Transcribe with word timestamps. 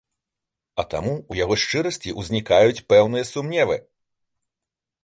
А 0.83 0.85
таму 0.93 1.13
ў 1.17 1.33
яго 1.43 1.59
шчырасці 1.65 2.17
ўзнікаюць 2.23 2.83
пэўныя 2.95 3.31
сумневы. 3.35 3.77